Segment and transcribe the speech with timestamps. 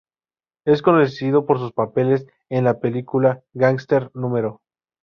[0.65, 4.33] Es conocido por sus papeles en las películas "Gangster No.